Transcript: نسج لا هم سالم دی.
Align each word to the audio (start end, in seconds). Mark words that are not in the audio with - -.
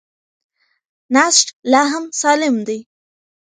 نسج 1.15 1.45
لا 1.71 1.81
هم 1.91 2.05
سالم 2.21 2.55
دی. 2.67 2.77